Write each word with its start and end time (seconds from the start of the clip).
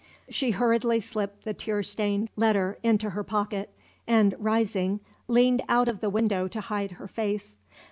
She 0.29 0.49
hurriedly 0.49 0.99
slipped 0.99 1.43
the 1.43 1.53
tear 1.53 1.83
stained 1.83 2.29
letter 2.35 2.79
into 2.81 3.11
her 3.11 3.23
pocket; 3.23 3.69
and, 4.07 4.33
rising, 4.39 4.99
leaned 5.27 5.61
out 5.69 5.87
of 5.87 5.99
the 5.99 6.09
window 6.09 6.47
to 6.47 6.59
hide 6.59 6.93
her 6.93 7.07
face. 7.07 7.55